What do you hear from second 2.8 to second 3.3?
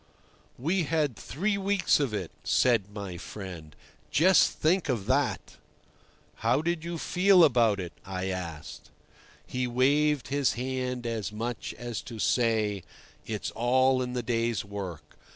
my